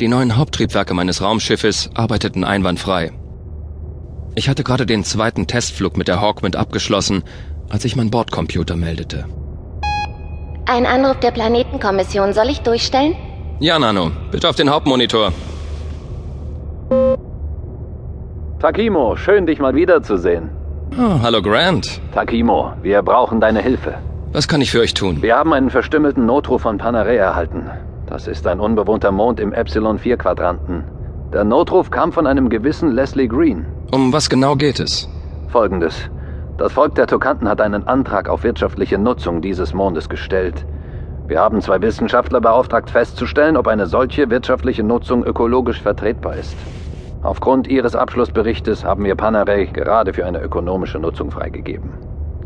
Die 0.00 0.08
neuen 0.08 0.36
Haupttriebwerke 0.36 0.92
meines 0.92 1.22
Raumschiffes 1.22 1.90
arbeiteten 1.94 2.44
einwandfrei. 2.44 3.12
Ich 4.34 4.50
hatte 4.50 4.62
gerade 4.62 4.84
den 4.84 5.04
zweiten 5.04 5.46
Testflug 5.46 5.96
mit 5.96 6.06
der 6.06 6.20
Hawkwind 6.20 6.54
abgeschlossen, 6.54 7.24
als 7.70 7.86
ich 7.86 7.96
mein 7.96 8.10
Bordcomputer 8.10 8.76
meldete. 8.76 9.24
Ein 10.66 10.84
Anruf 10.84 11.18
der 11.20 11.30
Planetenkommission. 11.30 12.34
Soll 12.34 12.50
ich 12.50 12.60
durchstellen? 12.60 13.16
Ja, 13.58 13.78
Nano. 13.78 14.10
Bitte 14.30 14.50
auf 14.50 14.56
den 14.56 14.68
Hauptmonitor. 14.68 15.32
Takimo, 18.60 19.16
schön 19.16 19.46
dich 19.46 19.60
mal 19.60 19.74
wiederzusehen. 19.74 20.50
Oh, 20.98 21.20
hallo 21.22 21.40
Grant. 21.40 22.02
Takimo, 22.12 22.72
wir 22.82 23.00
brauchen 23.02 23.40
deine 23.40 23.62
Hilfe. 23.62 23.94
Was 24.32 24.46
kann 24.46 24.60
ich 24.60 24.70
für 24.70 24.80
euch 24.80 24.92
tun? 24.92 25.22
Wir 25.22 25.36
haben 25.36 25.54
einen 25.54 25.70
verstümmelten 25.70 26.26
Notruf 26.26 26.62
von 26.62 26.76
Panare 26.76 27.16
erhalten. 27.16 27.70
Das 28.06 28.28
ist 28.28 28.46
ein 28.46 28.60
unbewohnter 28.60 29.10
Mond 29.10 29.40
im 29.40 29.52
Epsilon-4-Quadranten. 29.52 30.84
Der 31.32 31.42
Notruf 31.42 31.90
kam 31.90 32.12
von 32.12 32.26
einem 32.26 32.48
gewissen 32.48 32.92
Leslie 32.92 33.26
Green. 33.26 33.66
Um 33.90 34.12
was 34.12 34.30
genau 34.30 34.54
geht 34.54 34.78
es? 34.78 35.08
Folgendes. 35.48 36.08
Das 36.56 36.72
Volk 36.72 36.94
der 36.94 37.08
Tokanten 37.08 37.48
hat 37.48 37.60
einen 37.60 37.86
Antrag 37.86 38.28
auf 38.28 38.44
wirtschaftliche 38.44 38.96
Nutzung 38.96 39.42
dieses 39.42 39.74
Mondes 39.74 40.08
gestellt. 40.08 40.64
Wir 41.26 41.40
haben 41.40 41.60
zwei 41.60 41.82
Wissenschaftler 41.82 42.40
beauftragt 42.40 42.88
festzustellen, 42.90 43.56
ob 43.56 43.66
eine 43.66 43.86
solche 43.86 44.30
wirtschaftliche 44.30 44.84
Nutzung 44.84 45.24
ökologisch 45.24 45.82
vertretbar 45.82 46.36
ist. 46.36 46.56
Aufgrund 47.22 47.66
ihres 47.66 47.96
Abschlussberichtes 47.96 48.84
haben 48.84 49.04
wir 49.04 49.16
Panarei 49.16 49.64
gerade 49.64 50.12
für 50.12 50.24
eine 50.24 50.40
ökonomische 50.40 51.00
Nutzung 51.00 51.32
freigegeben. 51.32 51.90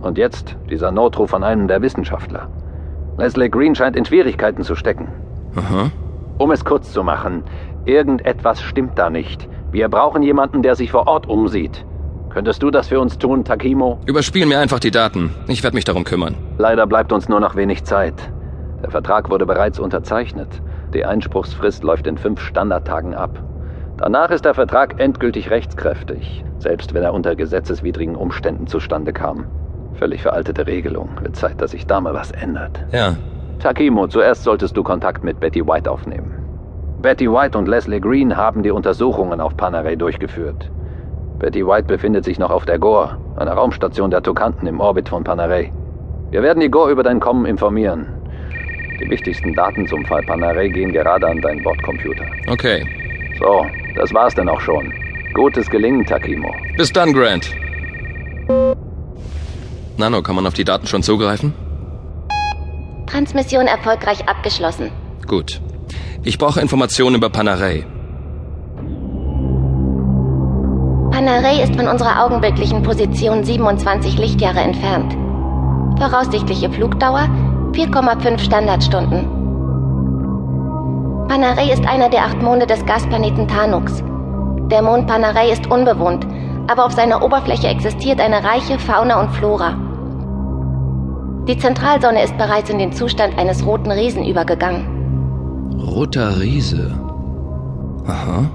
Und 0.00 0.16
jetzt 0.16 0.56
dieser 0.70 0.90
Notruf 0.90 1.28
von 1.28 1.44
einem 1.44 1.68
der 1.68 1.82
Wissenschaftler. 1.82 2.48
Leslie 3.18 3.50
Green 3.50 3.74
scheint 3.74 3.96
in 3.96 4.06
Schwierigkeiten 4.06 4.62
zu 4.62 4.74
stecken. 4.74 5.08
Aha. 5.56 5.90
Um 6.38 6.50
es 6.50 6.64
kurz 6.64 6.92
zu 6.92 7.02
machen, 7.02 7.44
irgendetwas 7.84 8.62
stimmt 8.62 8.98
da 8.98 9.10
nicht. 9.10 9.48
Wir 9.72 9.88
brauchen 9.88 10.22
jemanden, 10.22 10.62
der 10.62 10.74
sich 10.74 10.90
vor 10.90 11.06
Ort 11.06 11.28
umsieht. 11.28 11.84
Könntest 12.30 12.62
du 12.62 12.70
das 12.70 12.88
für 12.88 13.00
uns 13.00 13.18
tun, 13.18 13.44
Takimo? 13.44 13.98
Überspiel 14.06 14.46
mir 14.46 14.60
einfach 14.60 14.78
die 14.78 14.92
Daten. 14.92 15.34
Ich 15.48 15.62
werde 15.62 15.74
mich 15.76 15.84
darum 15.84 16.04
kümmern. 16.04 16.36
Leider 16.58 16.86
bleibt 16.86 17.12
uns 17.12 17.28
nur 17.28 17.40
noch 17.40 17.56
wenig 17.56 17.84
Zeit. 17.84 18.30
Der 18.82 18.90
Vertrag 18.90 19.30
wurde 19.30 19.46
bereits 19.46 19.78
unterzeichnet. 19.78 20.62
Die 20.94 21.04
Einspruchsfrist 21.04 21.82
läuft 21.82 22.06
in 22.06 22.18
fünf 22.18 22.40
Standardtagen 22.40 23.14
ab. 23.14 23.42
Danach 23.96 24.30
ist 24.30 24.44
der 24.44 24.54
Vertrag 24.54 24.98
endgültig 24.98 25.50
rechtskräftig, 25.50 26.44
selbst 26.58 26.94
wenn 26.94 27.02
er 27.02 27.12
unter 27.12 27.36
gesetzeswidrigen 27.36 28.16
Umständen 28.16 28.66
zustande 28.66 29.12
kam. 29.12 29.46
Völlig 29.94 30.22
veraltete 30.22 30.66
Regelung. 30.66 31.10
Wird 31.20 31.36
Zeit, 31.36 31.60
dass 31.60 31.72
sich 31.72 31.86
da 31.86 32.00
mal 32.00 32.14
was 32.14 32.30
ändert. 32.30 32.82
Ja. 32.92 33.16
Takimo, 33.60 34.06
zuerst 34.06 34.42
solltest 34.42 34.76
du 34.76 34.82
Kontakt 34.82 35.22
mit 35.22 35.38
Betty 35.38 35.66
White 35.66 35.90
aufnehmen. 35.90 36.34
Betty 37.02 37.30
White 37.30 37.56
und 37.56 37.68
Leslie 37.68 38.00
Green 38.00 38.36
haben 38.36 38.62
die 38.62 38.70
Untersuchungen 38.70 39.40
auf 39.40 39.56
Panarei 39.56 39.96
durchgeführt. 39.96 40.70
Betty 41.38 41.66
White 41.66 41.86
befindet 41.86 42.24
sich 42.24 42.38
noch 42.38 42.50
auf 42.50 42.64
der 42.64 42.78
Gore, 42.78 43.18
einer 43.36 43.52
Raumstation 43.52 44.10
der 44.10 44.22
Tokanten 44.22 44.66
im 44.66 44.80
Orbit 44.80 45.08
von 45.08 45.24
Panarei. 45.24 45.72
Wir 46.30 46.42
werden 46.42 46.60
die 46.60 46.70
Gore 46.70 46.90
über 46.90 47.02
dein 47.02 47.20
Kommen 47.20 47.46
informieren. 47.46 48.06
Die 49.00 49.08
wichtigsten 49.08 49.54
Daten 49.54 49.86
zum 49.86 50.04
Fall 50.04 50.22
Panarei 50.22 50.68
gehen 50.68 50.92
gerade 50.92 51.26
an 51.26 51.40
deinen 51.40 51.62
Bordcomputer. 51.62 52.24
Okay. 52.48 52.86
So, 53.38 53.64
das 53.96 54.12
war's 54.12 54.34
dann 54.34 54.48
auch 54.48 54.60
schon. 54.60 54.92
Gutes 55.32 55.68
Gelingen, 55.70 56.04
Takimo. 56.04 56.52
Bis 56.76 56.92
dann, 56.92 57.12
Grant. 57.12 57.50
Nano, 59.96 60.22
kann 60.22 60.36
man 60.36 60.46
auf 60.46 60.54
die 60.54 60.64
Daten 60.64 60.86
schon 60.86 61.02
zugreifen? 61.02 61.54
Transmission 63.10 63.66
erfolgreich 63.66 64.28
abgeschlossen. 64.28 64.92
Gut. 65.26 65.60
Ich 66.22 66.38
brauche 66.38 66.60
Informationen 66.60 67.16
über 67.16 67.28
Panarei. 67.28 67.84
Panarei 71.10 71.62
ist 71.62 71.74
von 71.74 71.88
unserer 71.88 72.24
augenblicklichen 72.24 72.82
Position 72.82 73.42
27 73.42 74.16
Lichtjahre 74.16 74.60
entfernt. 74.60 75.16
Voraussichtliche 75.98 76.70
Flugdauer 76.70 77.28
4,5 77.72 78.38
Standardstunden. 78.38 79.26
Panarei 81.28 81.72
ist 81.72 81.86
einer 81.86 82.08
der 82.08 82.24
acht 82.24 82.40
Monde 82.40 82.66
des 82.66 82.84
Gasplaneten 82.86 83.48
Tanux. 83.48 84.02
Der 84.70 84.82
Mond 84.82 85.08
Panarei 85.08 85.50
ist 85.50 85.66
unbewohnt, 85.70 86.26
aber 86.68 86.84
auf 86.86 86.92
seiner 86.92 87.22
Oberfläche 87.22 87.68
existiert 87.68 88.20
eine 88.20 88.44
reiche 88.44 88.78
Fauna 88.78 89.20
und 89.20 89.30
Flora. 89.32 89.89
Die 91.48 91.58
Zentralsonne 91.58 92.22
ist 92.22 92.36
bereits 92.36 92.70
in 92.70 92.78
den 92.78 92.92
Zustand 92.92 93.36
eines 93.38 93.64
roten 93.64 93.90
Riesen 93.90 94.24
übergegangen. 94.24 94.86
Roter 95.78 96.38
Riese. 96.40 96.92
Aha. 98.06 98.50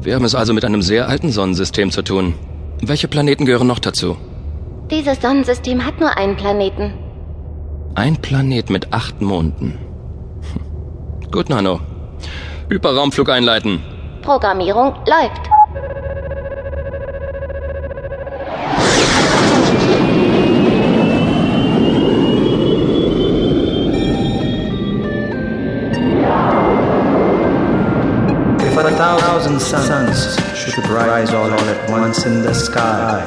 Wir 0.00 0.14
haben 0.14 0.24
es 0.24 0.34
also 0.34 0.52
mit 0.52 0.64
einem 0.64 0.82
sehr 0.82 1.08
alten 1.08 1.30
Sonnensystem 1.30 1.90
zu 1.90 2.02
tun. 2.02 2.34
Welche 2.80 3.08
Planeten 3.08 3.46
gehören 3.46 3.66
noch 3.66 3.78
dazu? 3.78 4.16
Dieses 4.90 5.20
Sonnensystem 5.20 5.84
hat 5.84 6.00
nur 6.00 6.16
einen 6.16 6.36
Planeten. 6.36 6.94
Ein 7.94 8.16
Planet 8.16 8.70
mit 8.70 8.92
acht 8.92 9.20
Monden. 9.20 9.78
Hm. 10.52 11.30
Gut, 11.30 11.48
Nano. 11.48 11.80
Hyperraumflug 12.68 13.28
einleiten. 13.28 13.80
Programmierung 14.22 14.94
läuft. 15.06 15.51
Thousand 29.26 29.60
suns 29.60 30.36
should 30.58 30.84
rise 30.88 31.32
all 31.32 31.46
at 31.46 31.90
once 31.90 32.26
in 32.26 32.42
the 32.42 32.52
sky, 32.52 33.22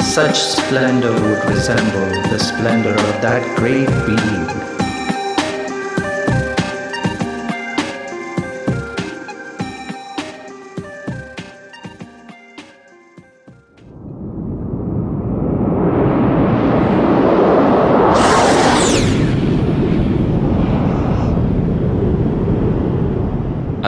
such 0.00 0.38
splendor 0.38 1.12
would 1.12 1.44
resemble 1.50 2.08
the 2.30 2.38
splendor 2.38 2.90
of 2.90 3.20
that 3.20 3.42
great 3.56 3.88
being. 4.06 4.81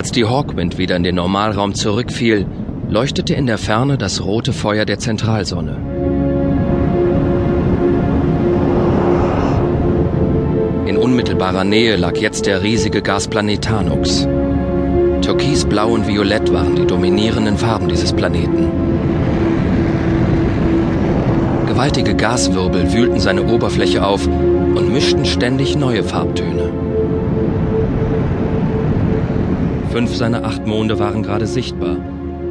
Als 0.05 0.13
die 0.13 0.27
Hawkwind 0.27 0.77
wieder 0.77 0.97
in 0.97 1.03
den 1.03 1.15
Normalraum 1.15 1.75
zurückfiel, 1.75 2.45
leuchtete 2.91 3.33
in 3.33 3.47
der 3.47 3.57
Ferne 3.57 3.97
das 3.97 4.23
rote 4.23 4.53
Feuer 4.53 4.85
der 4.85 4.99
Zentralsonne. 4.99 5.79
In 10.85 10.99
unmittelbarer 10.99 11.65
Nähe 11.65 11.97
lag 11.97 12.19
jetzt 12.19 12.45
der 12.45 12.63
riesige 12.63 13.01
Gasplanet 13.01 13.65
Tanux. 13.65 14.29
Türkis, 15.23 15.65
Blau 15.65 15.95
und 15.95 16.07
Violett 16.07 16.53
waren 16.53 16.77
die 16.77 16.87
dominierenden 16.87 17.57
Farben 17.57 17.89
dieses 17.89 18.13
Planeten. 18.13 18.69
Gewaltige 21.67 22.15
Gaswirbel 22.15 22.93
wühlten 22.93 23.21
seine 23.21 23.45
Oberfläche 23.45 24.05
auf 24.05 24.27
und 24.27 24.93
mischten 24.93 25.25
ständig 25.25 25.77
neue 25.77 26.05
Farbtöne. 26.05 26.84
Fünf 29.95 30.13
seiner 30.13 30.43
acht 30.43 30.67
Monde 30.67 30.99
waren 30.99 31.23
gerade 31.23 31.47
sichtbar 31.47 31.99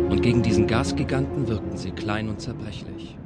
und 0.09 0.21
gegen 0.23 0.43
diesen 0.43 0.65
Gasgiganten 0.65 1.49
wirkten 1.49 1.75
sie 1.75 1.91
klein 1.91 2.29
und 2.29 2.39
zerbrechlich. 2.39 3.17